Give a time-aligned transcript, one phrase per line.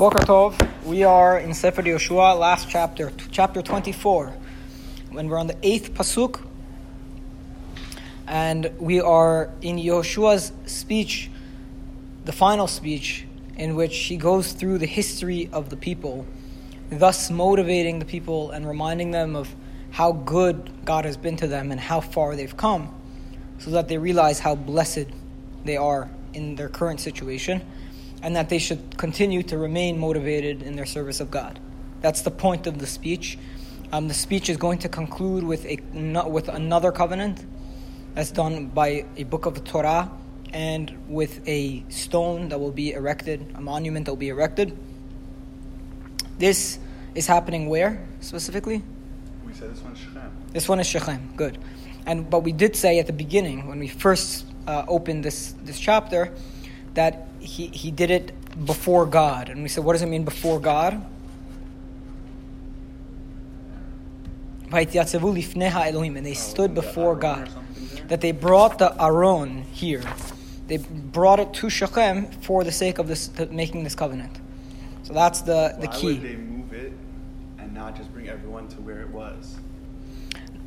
[0.00, 0.86] Boker Tov.
[0.86, 4.32] We are in Sefer Yoshua, last chapter, chapter 24,
[5.10, 6.40] when we're on the eighth pasuk,
[8.26, 11.30] and we are in Yoshua's speech,
[12.24, 13.26] the final speech,
[13.58, 16.26] in which he goes through the history of the people,
[16.90, 19.54] thus motivating the people and reminding them of
[19.90, 22.88] how good God has been to them and how far they've come,
[23.58, 25.08] so that they realize how blessed
[25.66, 27.60] they are in their current situation
[28.22, 31.58] and that they should continue to remain motivated in their service of God.
[32.00, 33.38] That's the point of the speech.
[33.92, 35.78] Um, the speech is going to conclude with a
[36.28, 37.44] with another covenant
[38.14, 40.10] that's done by a book of the Torah
[40.52, 44.76] and with a stone that will be erected, a monument that will be erected.
[46.38, 46.78] This
[47.14, 48.82] is happening where specifically?
[49.46, 50.30] We said this one is Shechem.
[50.52, 51.32] This one is Shechem.
[51.36, 51.58] Good.
[52.06, 55.78] And but we did say at the beginning when we first uh, opened this this
[55.78, 56.32] chapter
[56.94, 58.32] that he, he did it
[58.66, 59.48] before God.
[59.48, 61.04] And we said, what does it mean before God?
[66.16, 67.50] And they oh, stood before God.
[68.08, 70.02] That they brought the Aron here.
[70.68, 74.38] They brought it to Shechem for the sake of this, making this covenant.
[75.02, 76.06] So that's the, the Why key.
[76.12, 76.92] would they move it
[77.58, 79.56] and not just bring everyone to where it was?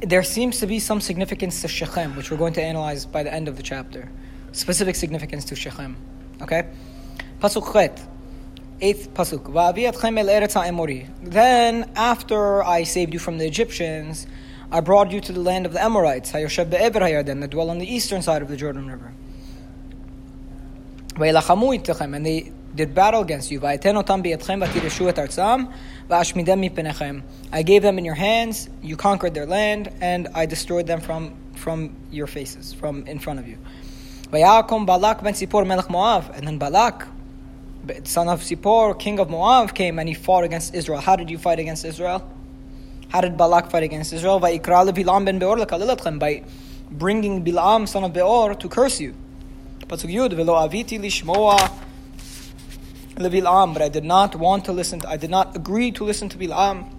[0.02, 3.34] There seems to be some significance to Shechem, which we're going to analyze by the
[3.34, 4.10] end of the chapter.
[4.54, 5.98] Specific significance to Shechem.
[6.42, 6.70] Okay?
[7.42, 8.02] Pasuk Chet.
[8.82, 9.44] Eighth Pasuk.
[11.22, 14.28] Then, after I saved you from the Egyptians,
[14.72, 18.42] I brought you to the land of the Amorites, that dwell on the eastern side
[18.42, 19.14] of the Jordan River.
[21.16, 23.64] And they did battle against you.
[23.66, 23.78] I
[27.64, 31.96] gave them in your hands, you conquered their land, and I destroyed them from, from
[32.12, 33.58] your faces, from in front of you.
[34.34, 35.36] Vayakom Balak ben
[35.68, 37.08] melech Moav, and then Balak,
[38.04, 41.00] son of Sipor, king of Moav, came and he fought against Israel.
[41.00, 42.28] How did you fight against Israel?
[43.10, 44.40] How did Balak fight against Israel?
[44.40, 44.96] By bringing
[47.46, 49.14] Bilam, son of Beor, to curse you.
[49.82, 51.72] Pasuk Yud, velo aviti lishmoa
[53.18, 56.28] levilam, but I did not want to listen, to, I did not agree to listen
[56.30, 56.92] to Bilam.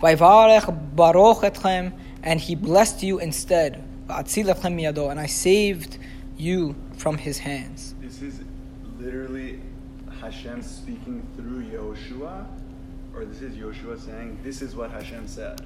[0.00, 1.92] Vayvarech baroch etchem,
[2.22, 3.84] and he blessed you instead.
[4.08, 5.98] And I saved
[6.36, 7.94] you from his hands.
[8.00, 8.40] This is
[8.98, 9.60] literally
[10.20, 12.46] Hashem speaking through Yoshua,
[13.14, 15.60] or this is Yoshua saying, This is what Hashem said.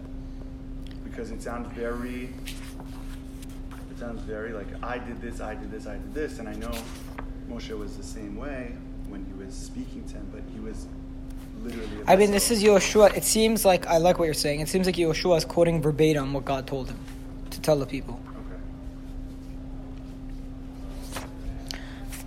[1.05, 2.31] Because it sounds very,
[3.91, 6.39] it sounds very like, I did this, I did this, I did this.
[6.39, 6.73] And I know
[7.51, 8.73] Moshe was the same way
[9.09, 10.87] when he was speaking to him, but he was
[11.63, 11.89] literally.
[12.07, 13.15] I mean, this is Yoshua.
[13.17, 14.61] It seems like, I like what you're saying.
[14.61, 16.99] It seems like Yoshua is quoting verbatim what God told him
[17.51, 18.21] to tell the people.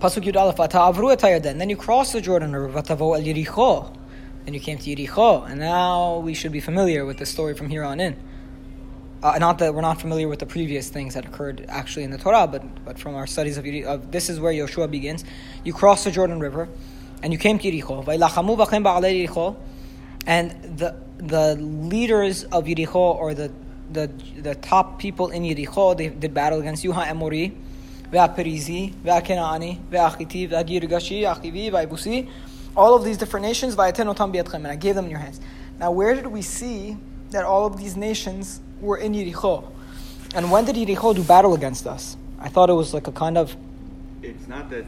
[0.06, 3.92] Pasuk Yud Aleph, Then you cross the Jordan River, Vatavo el Yericho.
[4.44, 7.68] Then you came to Yericho, and now we should be familiar with the story from
[7.68, 8.16] here on in.
[9.20, 12.18] Uh, not that we're not familiar with the previous things that occurred actually in the
[12.18, 15.24] Torah, but, but from our studies of, of this is where Yoshua begins.
[15.64, 16.68] You cross the Jordan River,
[17.24, 19.56] and you came to Yericho.
[20.24, 23.50] And the, the leaders of Yericho, or the,
[23.90, 24.06] the,
[24.36, 27.56] the top people in Yericho, they did battle against you, Ha'emori,
[28.12, 32.28] Aperizi, Kanaani, Achiti, Achivi, Vaibusi,
[32.76, 35.40] all of these different nations, and I gave them in your hands.
[35.78, 36.96] Now, where did we see
[37.30, 39.70] that all of these nations were in Yericho?
[40.34, 42.16] And when did Yericho do battle against us?
[42.38, 43.56] I thought it was like a kind of.
[44.22, 44.84] It's not that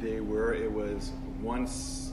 [0.00, 1.12] they were, it was
[1.42, 2.12] once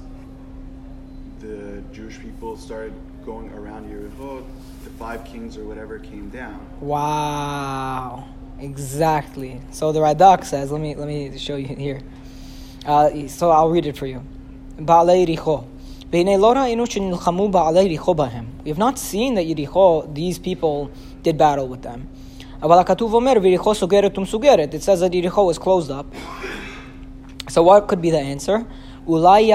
[1.39, 2.93] the Jewish people started
[3.25, 4.43] going around Yericho,
[4.83, 6.59] the five kings or whatever came down.
[6.79, 8.27] Wow.
[8.59, 9.61] Exactly.
[9.71, 11.99] So the Radak says, let me let me show you here.
[12.85, 14.23] Uh, so I'll read it for you.
[14.77, 14.85] We
[18.69, 20.91] have not seen that Yericho, these people
[21.23, 22.07] did battle with them.
[22.61, 22.69] It
[24.83, 26.05] says that Yericho was closed up.
[27.49, 28.65] So what could be the answer?
[29.05, 29.51] Maybe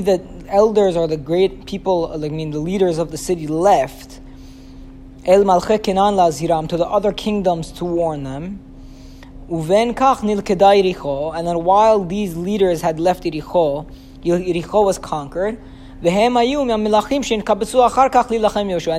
[0.00, 4.20] the elders or the great people, I mean the leaders of the city left
[5.24, 8.58] El Malche Kenan Laziram to the other kingdoms to warn them.
[9.48, 13.88] Uven Kach Nilkeda Yericho, and then while these leaders had left Yericho,
[14.24, 15.60] Yericho was conquered.
[16.04, 16.16] And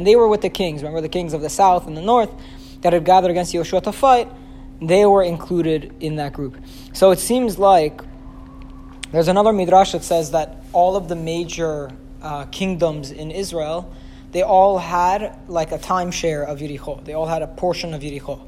[0.08, 0.81] they were with the kings.
[0.81, 2.30] Remember the kings of the south and the north
[2.84, 4.30] that had gathered against Yoshua to fight.
[4.81, 6.56] They were included in that group.
[6.94, 8.02] So it seems like
[9.12, 11.92] there's another midrash that says that all of the major
[12.22, 13.94] uh, kingdoms in Israel
[14.33, 17.03] they all had like a timeshare of Yericho.
[17.06, 18.41] They all had a portion of Yericho.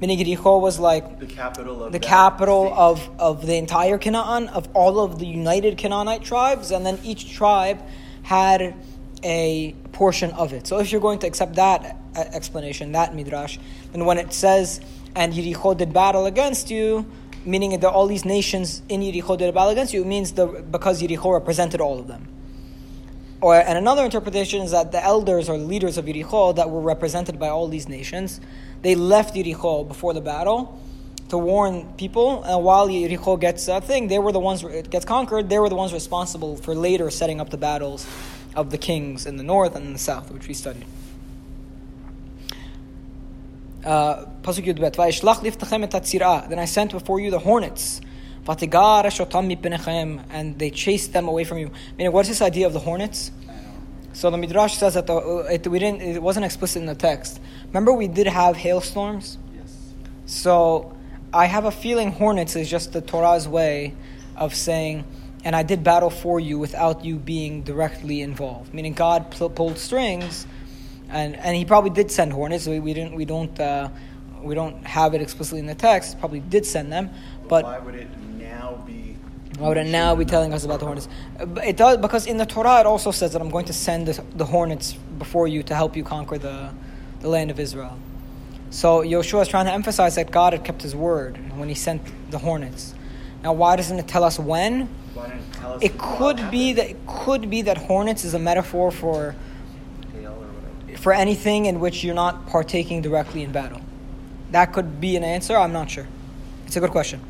[0.00, 2.78] Meaning Yericho was like The capital of the capital state.
[2.78, 7.32] of, of the entire Canaan, of all of the united Canaanite tribes, and then each
[7.32, 7.82] tribe
[8.22, 8.74] had
[9.22, 10.66] a portion of it.
[10.66, 13.58] So if you're going to accept that uh, explanation, that midrash,
[13.92, 14.80] then when it says,
[15.16, 17.06] and Yericho did battle against you,
[17.44, 21.02] meaning that all these nations in Yericho did battle against you, it means the, because
[21.02, 22.28] Yericho represented all of them.
[23.44, 27.38] Or, and another interpretation is that the elders or leaders of Yericho that were represented
[27.38, 28.40] by all these nations,
[28.80, 30.80] they left Yericho before the battle
[31.28, 32.42] to warn people.
[32.44, 35.50] And while Yericho gets a thing, they were the ones it gets conquered.
[35.50, 38.06] They were the ones responsible for later setting up the battles
[38.56, 40.86] of the kings in the north and in the south, which we studied.
[43.84, 44.94] Uh, Pasuk Yud Bet.
[46.48, 48.00] Then I sent before you the hornets.
[48.44, 51.70] "Vatigar eshotam mipenechem," and they chased them away from you.
[51.96, 53.30] Meaning, what's this idea of the hornets?
[54.14, 55.16] So the midrash says that the,
[55.50, 56.00] it, we didn't.
[56.00, 57.40] It wasn't explicit in the text.
[57.66, 59.38] Remember, we did have hailstorms.
[59.52, 59.76] Yes.
[60.26, 60.96] So
[61.32, 63.94] I have a feeling hornets is just the Torah's way
[64.36, 65.04] of saying,
[65.44, 68.72] and I did battle for you without you being directly involved.
[68.72, 70.46] Meaning God pl- pulled strings,
[71.08, 72.68] and and He probably did send hornets.
[72.68, 73.16] We, we didn't.
[73.16, 73.58] We don't.
[73.58, 73.88] Uh,
[74.44, 76.20] we don't have it explicitly in the text.
[76.20, 77.10] Probably did send them,
[77.48, 78.08] but why would it
[78.38, 79.16] now be?
[79.58, 81.08] why would it now be telling us about the hornets?
[81.64, 84.22] It does because in the Torah it also says that I'm going to send the,
[84.36, 86.70] the hornets before you to help you conquer the,
[87.20, 87.98] the land of Israel.
[88.70, 92.02] So Yoshua is trying to emphasize that God had kept His word when He sent
[92.30, 92.94] the hornets.
[93.44, 94.88] Now, why doesn't it tell us when?
[95.16, 95.82] It tell us?
[95.82, 99.36] It could be that it could be that hornets is a metaphor for
[100.12, 100.98] Hail or whatever.
[100.98, 103.80] for anything in which you're not partaking directly in battle.
[104.50, 105.56] That could be an answer.
[105.56, 106.08] I'm not sure.
[106.66, 107.20] It's a good question.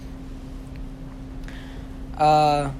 [2.19, 2.71] Uh.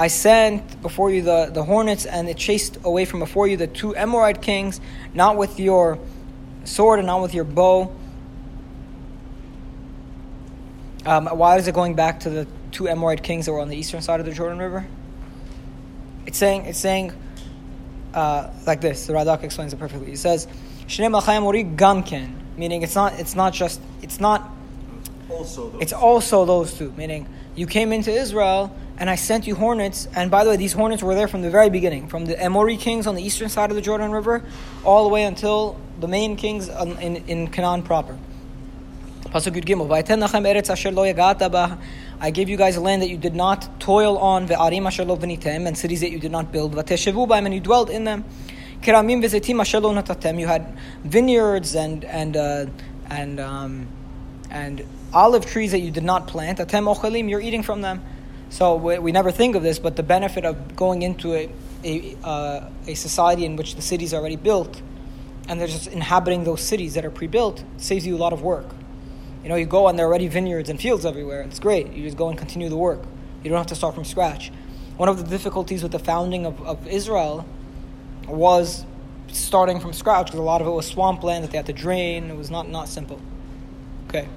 [0.00, 3.66] I sent before you the, the hornets, and it chased away from before you the
[3.66, 4.80] two Amorite kings,
[5.12, 5.98] not with your
[6.64, 7.92] sword and not with your bow.
[11.04, 13.76] Um, why is it going back to the two Amorite kings that were on the
[13.76, 14.86] eastern side of the Jordan River?
[16.26, 17.12] It's saying it's saying
[18.14, 19.06] uh, like this.
[19.06, 20.10] The Radak explains it perfectly.
[20.10, 20.46] He says,
[20.86, 24.48] "Shnei malchei Amori gamken," meaning it's not it's not just it's not
[25.30, 26.92] Also, those it's also those two.
[26.96, 30.08] Meaning you came into Israel and I sent you hornets.
[30.14, 32.76] And by the way, these hornets were there from the very beginning, from the Amori
[32.76, 34.42] kings on the eastern side of the Jordan River,
[34.84, 38.16] all the way until the main kings on- in, in Canaan proper.
[39.26, 39.86] Pasuk Yud Gimel.
[39.86, 41.78] "Vayeten lachem eretz asher lo yagata ba."
[42.20, 45.16] I gave you guys a land that you did not toil on, ve'arim asher lo
[45.16, 48.24] v'nitem, and cities that you did not build, v'teshevu b'hem, and you dwelt in them.
[48.82, 50.40] Kiramim v'zetim asher lo natatem.
[50.40, 52.66] You had vineyards and and uh,
[53.10, 53.88] and um,
[54.50, 54.82] and
[55.12, 56.58] olive trees that you did not plant.
[56.58, 58.02] Atem ochelim, you're eating from them.
[58.50, 61.50] So we, we never think of this, but the benefit of going into a
[61.84, 64.82] a, uh, a society in which the cities are already built,
[65.48, 68.66] and they're just inhabiting those cities that are pre-built, saves you a lot of work.
[69.42, 71.42] You know, you go and there are already vineyards and fields everywhere.
[71.42, 71.92] It's great.
[71.92, 73.02] You just go and continue the work.
[73.42, 74.50] You don't have to start from scratch.
[74.96, 77.46] One of the difficulties with the founding of, of Israel
[78.26, 78.84] was
[79.28, 82.30] starting from scratch because a lot of it was swampland that they had to drain.
[82.30, 83.20] It was not, not simple.
[84.08, 84.28] Okay.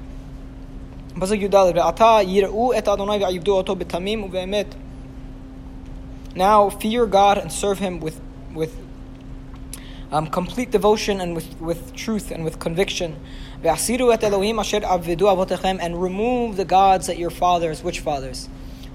[1.20, 4.74] פסוק י"ד, ועתה יראו את אדוני ויעבדו אותו בתמים ובאמת.
[6.34, 8.20] Now fear God and serve Him with,
[8.54, 8.72] with
[10.12, 13.12] um, complete devotion and with, with truth and with conviction.
[13.62, 18.48] ועשירו את אלוהים אשר עבדו אבותיכם and remove the gods that your fathers, which fathers?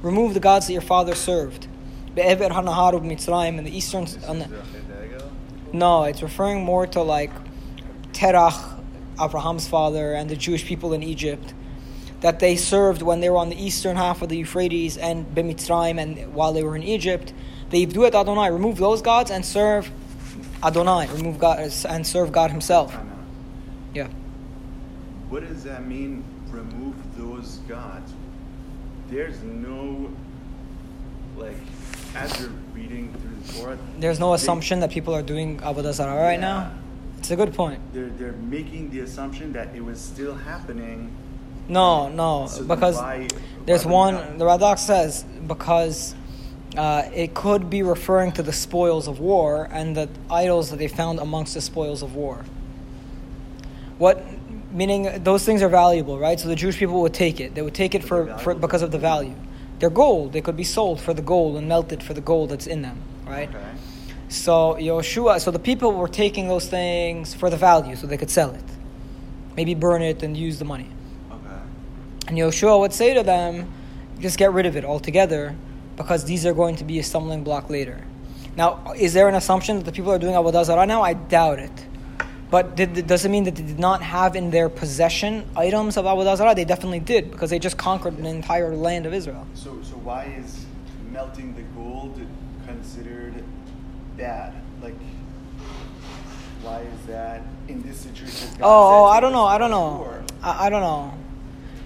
[0.04, 1.68] Remove the gods that your fathers served.
[2.14, 4.06] בעבר הנהר ובמצרים in the eastern...
[4.06, 5.30] This On is the, Abednego?
[5.74, 7.32] no, it's referring more to like
[8.14, 8.60] Terach,
[9.20, 11.54] Abraham's father, and the Jewish people in Egypt
[12.21, 16.01] that they served when they were on the eastern half of the Euphrates and Bemitzrayim
[16.01, 17.33] and while they were in Egypt.
[17.71, 19.91] They do it Adonai, remove those gods and serve
[20.63, 22.97] Adonai, remove God uh, and serve God Himself.
[23.95, 24.09] Yeah.
[25.29, 26.25] What does that mean?
[26.51, 28.13] Remove those gods.
[29.09, 30.11] There's no
[31.37, 31.57] like
[32.15, 33.79] as you're reading through the Torah.
[33.99, 36.71] There's no they- assumption that people are doing Avodah Zarah right now.
[37.19, 37.81] It's a good point.
[37.93, 41.11] They're they're making the assumption that it was still happening.
[41.69, 43.29] No, no, So because why-
[43.65, 44.15] there's why one.
[44.15, 46.15] not- The Radak says because
[46.77, 50.89] uh, it could be referring to the spoils of war and the idols that they
[50.89, 52.45] found amongst the spoils of war.
[53.99, 54.23] What
[54.73, 56.39] meaning those things are valuable, right?
[56.39, 57.55] So the Jewish people would take it.
[57.55, 59.35] They would take it for, for because of the value.
[59.79, 60.33] They're gold.
[60.33, 62.99] They could be sold for the gold and melted for the gold that's in them,
[63.27, 63.49] right?
[63.49, 63.65] Okay.
[64.29, 68.31] So Yoshua, so the people were taking those things for the value, so they could
[68.31, 68.65] sell it,
[69.57, 70.89] maybe burn it and use the money.
[72.27, 73.71] And Yoshua would say to them,
[74.19, 75.55] just get rid of it altogether
[75.97, 78.03] because these are going to be a stumbling block later.
[78.57, 81.03] Now, is there an assumption that the people are doing Avodah Zarah now?
[81.03, 81.87] I doubt it.
[82.51, 86.05] But did, does it mean that they did not have in their possession items of
[86.05, 86.55] Avodah Zarah?
[86.55, 89.47] They definitely did because they just conquered an entire land of Israel.
[89.55, 90.65] So, so why is
[91.13, 92.21] melting the gold
[92.67, 93.43] considered
[94.17, 94.55] bad?
[94.83, 94.95] Like,
[96.63, 98.49] why is that in this situation?
[98.63, 99.45] Oh, oh, I don't know.
[99.45, 100.25] I don't know.
[100.43, 101.13] I, I don't know.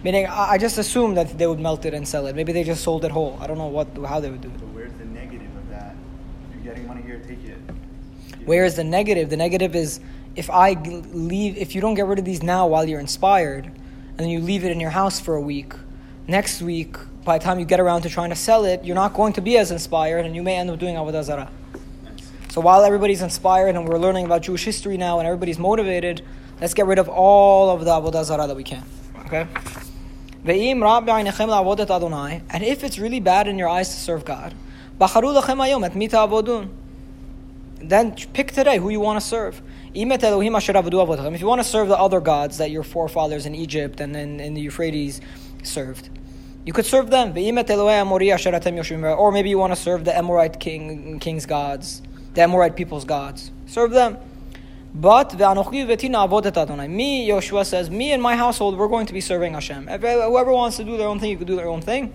[0.02, 2.35] Meaning, I, I just assumed that they would melt it and sell it.
[2.35, 3.38] Maybe they just sold it whole.
[3.40, 4.59] I don't know what how they would do it.
[4.59, 5.95] But where's the negative of that?
[6.54, 7.59] You're getting money here, take it.
[8.47, 9.28] Where is the negative?
[9.30, 10.00] The negative is
[10.37, 14.19] if I leave, if you don't get rid of these now while you're inspired, and
[14.19, 15.75] then you leave it in your house for a week,
[16.26, 19.12] next week, by the time you get around to trying to sell it, you're not
[19.12, 21.50] going to be as inspired, and you may end up doing Avodah Zarah.
[22.49, 26.23] So while everybody's inspired and we're learning about Jewish history now and everybody's motivated,
[26.61, 28.83] let's get rid of all of the Avodah Zarah that we can.
[29.26, 29.47] Okay?
[32.50, 34.54] And if it's really bad in your eyes to serve God.
[37.82, 39.61] Then pick today who you want to serve.
[39.92, 44.40] If you want to serve the other gods that your forefathers in Egypt and in,
[44.40, 45.20] in the Euphrates
[45.62, 46.11] served,
[46.64, 47.32] you could serve them.
[47.32, 52.02] Or maybe you want to serve the Amorite king, king's gods,
[52.35, 53.50] the Amorite people's gods.
[53.66, 54.16] Serve them.
[54.92, 56.88] But ve'anochi v'tina avodat Adonai.
[56.88, 59.88] Me, Yoshua says, me and my household, we're going to be serving Hashem.
[59.88, 62.12] If whoever wants to do their own thing, you can do their own thing.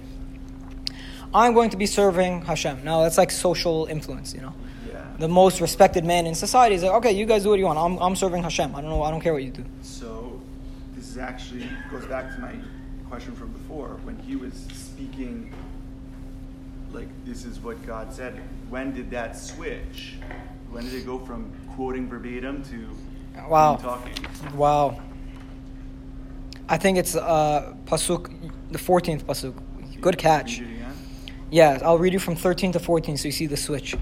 [1.33, 2.83] I'm going to be serving Hashem.
[2.83, 4.53] Now that's like social influence, you know.
[4.87, 5.05] Yeah.
[5.19, 7.79] The most respected man in society is like, okay, you guys do what you want.
[7.79, 8.75] I'm, I'm serving Hashem.
[8.75, 9.03] I don't know.
[9.03, 9.65] I don't care what you do.
[9.81, 10.41] So
[10.95, 12.55] this is actually goes back to my
[13.09, 15.53] question from before when he was speaking.
[16.91, 18.41] Like this is what God said.
[18.69, 20.15] When did that switch?
[20.75, 23.77] When did it go from quoting verbatim to Wow.
[23.77, 24.11] talking?
[24.53, 24.99] Wow.
[26.67, 28.29] I think it's uh, pasuk,
[28.71, 29.53] the fourteenth pasuk.
[30.01, 30.59] Good catch.
[30.59, 30.93] Read it again.
[31.49, 33.95] Yeah, I'll read you from 13 to 14 so you see the switch.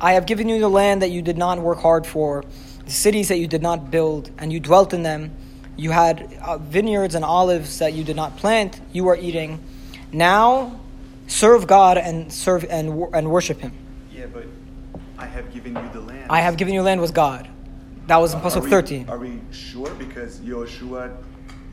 [0.00, 2.44] I have given you the land that you did not work hard for,
[2.84, 5.32] the cities that you did not build, and you dwelt in them.
[5.76, 9.58] You had uh, vineyards and olives that you did not plant, you are eating.
[10.12, 10.78] Now
[11.26, 13.72] serve God and serve and, and worship him.
[14.12, 14.46] Yeah, but
[15.22, 16.26] I have given you the land.
[16.30, 17.48] I have given you land was God.
[18.08, 19.08] That was in Are pasuk 13.
[19.08, 19.88] Are we sure?
[19.94, 21.16] Because Yoshua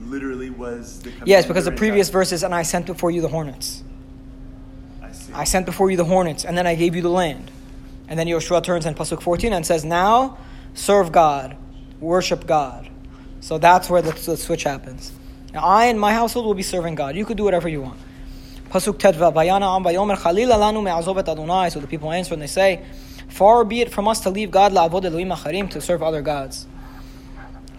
[0.01, 3.21] literally was the Yes, because the previous that- verse is, and I sent before you
[3.21, 3.83] the hornets.
[5.01, 5.33] I see.
[5.33, 7.49] I sent before you the hornets, and then I gave you the land.
[8.07, 10.37] And then Yoshua turns in Pasuk 14 and says, Now
[10.75, 11.57] serve God,
[11.99, 12.87] worship God.
[13.39, 15.11] So that's where the, the switch happens.
[15.55, 17.15] Now, I and my household will be serving God.
[17.15, 17.99] You could do whatever you want.
[18.69, 21.69] Pasuk Tedva, Vayana Am Vayomer Chalila Lanu Me'azov et Adonai.
[21.69, 22.85] So the people answer and they say,
[23.29, 26.67] Far be it from us to leave God la'avod Elohim acharim, to serve other gods.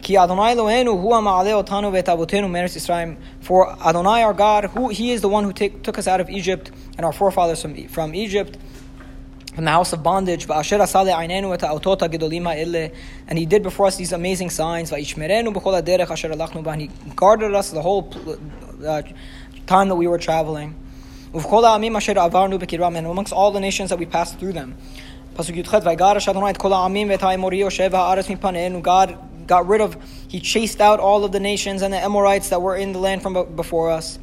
[0.03, 3.17] Ki Adonai Eloheinu huwa ma'aleh otanu ve'et avotenu me'eretz Yisrael.
[3.41, 6.31] For Adonai our God, who He is the one who take, took us out of
[6.31, 8.57] Egypt and our forefathers from, from Egypt,
[9.55, 10.47] from the house of bondage.
[10.49, 10.59] And
[13.39, 14.91] He did before us these amazing signs.
[14.93, 15.13] And He
[17.17, 18.39] guarded us the whole
[18.87, 19.03] uh,
[19.67, 20.75] time that we were traveling.
[21.33, 21.45] And
[23.07, 24.77] amongst all the nations that we passed through them.
[25.35, 28.83] Pasuk Yudchet, Vaygaresh Adonai et kol ha'amim ve'et ha'emori yoshev ha'aretz mipaneinu.
[28.83, 29.97] God got rid of,
[30.29, 33.23] He chased out all of the nations and the Amorites that were in the land
[33.23, 34.19] from before us.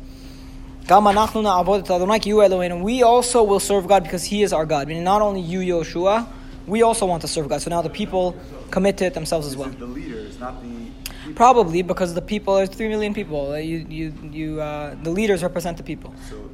[0.87, 2.81] Gam anachnu na'avod et Adonai ki hu Eloheinu.
[2.81, 4.87] We also will serve God because He is our God.
[4.87, 6.27] Meaning not only you, Yoshua,
[6.65, 7.61] we also want to serve God.
[7.61, 8.35] So now the people
[8.71, 9.69] commit to it themselves as well.
[9.69, 10.87] the leaders, not the.
[11.35, 13.51] Probably because the people, are three million people.
[13.51, 16.13] Uh, You, you, you, uh, the leaders represent the people.
[16.29, 16.49] So,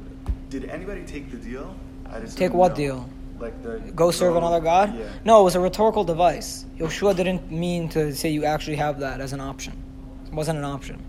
[0.50, 1.76] did anybody take the deal?
[2.10, 3.08] I just Take what deal?
[3.38, 4.96] Like the Go serve another God?
[4.96, 5.08] Yeah.
[5.24, 6.64] No, it was a rhetorical device.
[6.78, 9.72] Yeshua didn't mean to say you actually have that as an option.
[10.26, 11.02] It wasn't an option.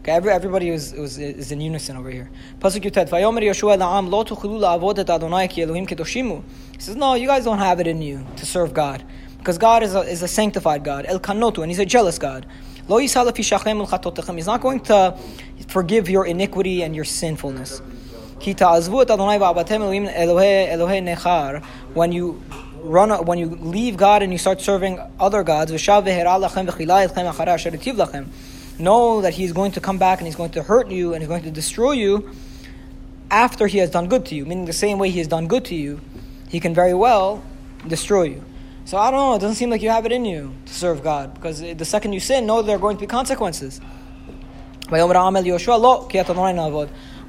[0.00, 2.30] Okay, every, everybody was, was is in unison over here.
[2.60, 6.42] Pasuk Yutet, Vayomer Yoshua la'am lo tuchilu la'avodet Adonai ki Elohim kedoshimu.
[6.72, 9.04] He says, no, you guys don't have it in you to serve God.
[9.38, 12.46] Because God is a, is a sanctified God, El Kanotu, and He's a jealous God.
[12.88, 14.36] Lo yisal fi shachem ul chatotechem.
[14.36, 15.16] He's not going to
[15.68, 17.80] forgive your iniquity and your sinfulness.
[21.94, 22.42] When you
[22.82, 25.72] run, when you leave God and you start serving other gods.
[28.78, 31.28] Know that He's going to come back and He's going to hurt you and He's
[31.28, 32.30] going to destroy you
[33.30, 34.44] after He has done good to you.
[34.44, 36.00] Meaning the same way He has done good to you,
[36.48, 37.42] He can very well
[37.88, 38.44] destroy you.
[38.84, 39.34] So I don't know.
[39.34, 42.12] It doesn't seem like you have it in you to serve God because the second
[42.12, 43.80] you sin, know there are going to be consequences.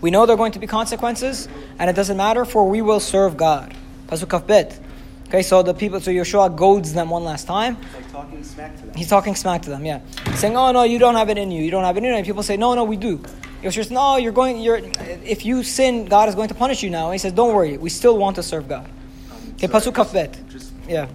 [0.01, 1.47] We know there are going to be consequences,
[1.79, 3.73] and it doesn't matter, for we will serve God.
[4.07, 4.79] Pasuk Kafbet.
[5.27, 7.75] Okay, so the people, so Yeshua goads them one last time.
[7.93, 9.99] Like talking to He's talking smack to them, yeah.
[10.35, 12.15] Saying, oh no, you don't have it in you, you don't have it in you.
[12.15, 13.17] And people say, no, no, we do.
[13.61, 14.79] Yeshua says, no, you're going, you're,
[15.25, 17.07] if you sin, God is going to punish you now.
[17.07, 18.85] And he says, don't worry, we still want to serve God.
[19.31, 20.47] Um, okay, Pasuk Kafbet.
[20.47, 21.07] Just, yeah.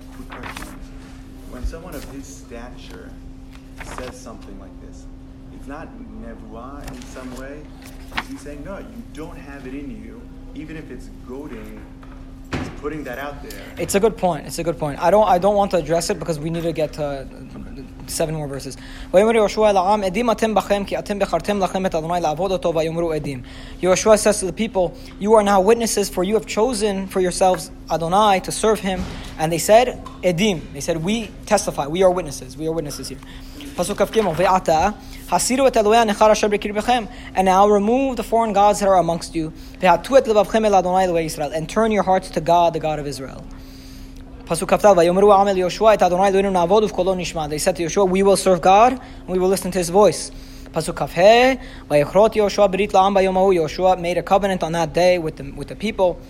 [1.51, 3.11] When someone of his stature
[3.97, 5.07] says something like this,
[5.55, 5.89] it's not
[6.21, 7.63] nevuah in some way,
[8.43, 10.21] Saying, no, you don't have it in you,
[10.57, 11.81] even if it's goading.
[12.53, 13.63] He's putting that out there.
[13.79, 14.49] It's a good point.
[14.49, 14.99] It's a good point.
[14.99, 15.29] I don't.
[15.29, 17.25] I don't want to address it because we need to get to uh,
[18.09, 18.77] seven more verses.
[23.81, 27.71] Yoshua says to the people, You are now witnesses, for you have chosen for yourselves
[27.93, 29.05] Adonai to serve him.
[29.39, 30.73] And they said, Edim.
[30.73, 31.87] They said, We testify.
[31.87, 32.57] We are witnesses.
[32.57, 33.21] We are witnesses here.
[33.75, 34.95] Pasuk Kaf Gimel, Ve'ata,
[35.29, 39.35] hasiru et Elohei anechar asher b'kirbechem, and now remove the foreign gods that are amongst
[39.35, 39.51] you,
[39.81, 42.99] ve'atu et levavchem el Adonai Elohei Yisrael, and turn your hearts to God, the God
[42.99, 43.47] of Israel.
[44.45, 47.49] Pasuk Kaftal, Vayomru Amel Yoshua et Adonai Eloheinu na'avod uvkolo nishma.
[47.49, 50.31] They said to Yoshua, we will serve God, and we will listen to His voice.
[50.73, 53.55] Pasuk Kafhe, Vayechrot Yoshua berit la'am bayomahu.
[53.55, 56.21] Yoshua made a covenant on that day with the, with the people.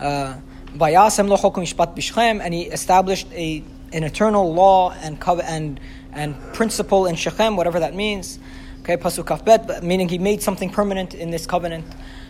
[0.00, 0.36] Uh,
[0.72, 5.80] and he established a an eternal law and and
[6.12, 8.38] and principle in Shechem, whatever that means.
[8.82, 11.84] Okay, pasuk kafbet, meaning he made something permanent in this covenant.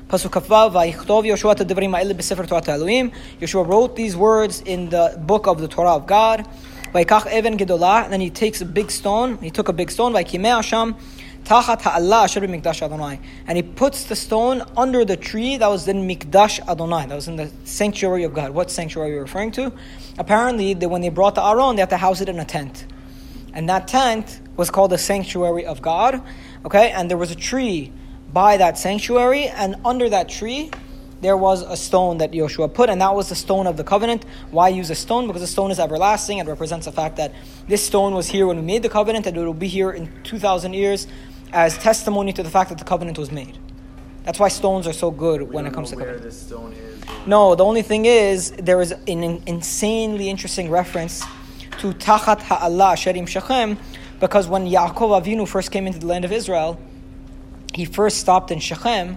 [0.09, 3.13] Pasuk kafvav, vayichtov Yoshua tedivrim ha'ele b'sefer Torah Elohim.
[3.41, 6.47] Yoshua wrote these words in the book of the Torah of God.
[6.93, 9.39] Vayikach even gedolah, and then he takes a big stone.
[9.39, 10.97] He took a big stone, vayikimeh Hashem,
[11.45, 15.87] tachat ha'allah asher b'mikdash Adonai, and he puts the stone under the tree that was
[15.87, 18.51] in mikdash Adonai, that was in the sanctuary of God.
[18.51, 19.73] What sanctuary are you referring to?
[20.19, 22.85] Apparently, when they brought the Aron, they had to house it in a tent.
[23.53, 26.23] And that tent was called the sanctuary of God.
[26.65, 27.93] Okay, and there was a tree
[28.33, 30.71] by that sanctuary, and under that tree,
[31.21, 34.25] there was a stone that Joshua put, and that was the stone of the covenant.
[34.51, 35.27] Why use a stone?
[35.27, 36.39] Because the stone is everlasting.
[36.39, 37.33] It represents the fact that
[37.69, 40.11] this stone was here when we made the covenant, and it will be here in
[40.23, 41.07] 2,000 years
[41.53, 43.59] as testimony to the fact that the covenant was made.
[44.25, 46.25] That's why stones are so good We when it comes to where covenant.
[46.25, 47.27] this stone is.
[47.27, 51.25] No, the only thing is there is an insanely interesting reference
[51.81, 53.79] to Tachat Ha'Allah Sherim Shechem,
[54.21, 56.79] because when Yaakov Avinu first came into the land of Israel,
[57.73, 59.17] he first stopped in Shechem,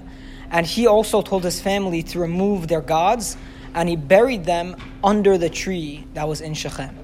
[0.49, 3.35] and he also told his family to remove their gods,
[3.73, 6.97] and he buried them under the tree that was in Shechem.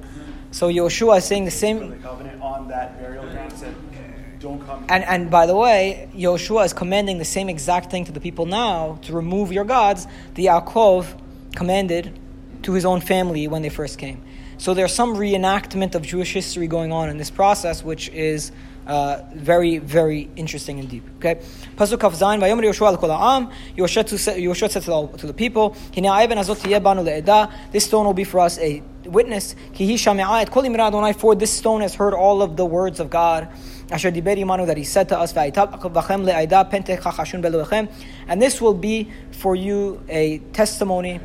[0.51, 1.89] So Yoshua is saying the same.
[1.89, 3.75] the covenant on that burial ground said,
[4.39, 4.85] don't come.
[4.87, 8.45] And, and by the way, Yoshua is commanding the same exact thing to the people
[8.45, 10.07] now to remove your gods.
[10.35, 11.19] The Yaakov
[11.53, 12.17] commanded
[12.63, 14.21] to his own family when they first came.
[14.57, 18.51] So there's some reenactment of Jewish history going on in this process, which is
[18.85, 21.03] uh, very, very interesting and deep.
[21.17, 21.35] Okay,
[21.77, 22.41] Pasuk Kaf Zayin.
[22.41, 23.49] Vayomer Yoshua l'kol ha'am.
[23.77, 28.39] Yoshua said to the, people, "Hine hazot tiyeh banu le'edah." This stone will be for
[28.41, 29.55] us a witness.
[29.73, 31.13] Ki hi shame'ah et kol imra Adonai.
[31.13, 33.47] For this stone has heard all of the words of God.
[33.91, 37.89] Asher diber imanu that he said to us, "Va'yitab v'chem le'edah pentech chachashun beloechem."
[38.27, 41.21] And this will be for you a testimony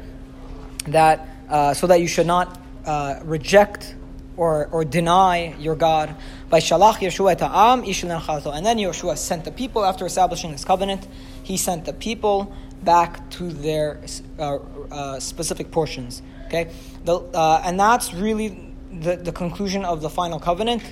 [0.87, 3.94] that uh, so that you should not uh, reject
[4.37, 6.14] or, or deny your God.
[6.51, 8.55] By Shalach Yeshua ishul chalato.
[8.55, 11.07] And then Yeshua sent the people after establishing this covenant.
[11.42, 14.01] He sent the people back to their
[14.38, 14.59] uh,
[14.90, 16.23] uh, specific portions.
[16.47, 16.70] Okay,
[17.05, 20.83] the, uh, and that's really the, the conclusion of the final covenant.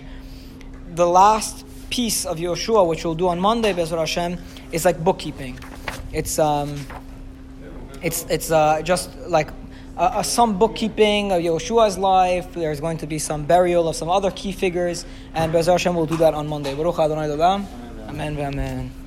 [0.95, 4.39] The last piece of Yeshua, which we'll do on Monday, Be'ezrat Hashem,
[4.73, 5.59] is like bookkeeping.
[6.13, 6.87] It's um,
[8.03, 9.51] it's it's uh, just like
[9.97, 12.53] uh, some bookkeeping of Yeshua's life.
[12.55, 16.07] There's going to be some burial of some other key figures, and Be'ezrat Hashem will
[16.07, 16.75] do that on Monday.
[16.75, 17.31] Baruch Adonai.
[18.09, 18.39] Amen.
[18.39, 19.02] Amen.